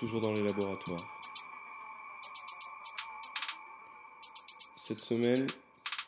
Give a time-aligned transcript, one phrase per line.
[0.00, 1.06] Toujours dans les laboratoires.
[4.78, 5.46] Cette semaine,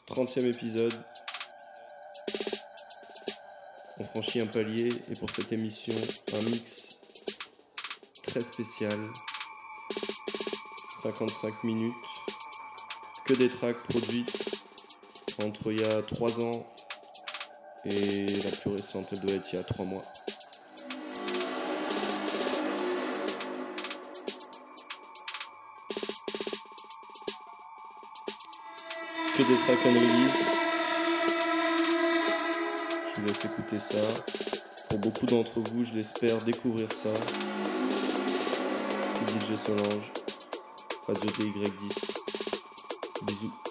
[0.09, 1.05] 30e épisode.
[3.99, 5.95] On franchit un palier et pour cette émission,
[6.33, 7.01] un mix
[8.23, 8.99] très spécial.
[11.03, 11.95] 55 minutes.
[13.27, 14.63] Que des tracks produites
[15.45, 16.67] entre il y a 3 ans
[17.85, 20.05] et la plus récente, elle doit être il y a 3 mois.
[33.15, 33.99] Je vous laisse écouter ça.
[34.89, 37.11] Pour beaucoup d'entre vous, je l'espère, découvrir ça.
[39.15, 40.11] C'est DJ Solange.
[41.07, 41.93] Radio DY10.
[43.27, 43.62] Bisous.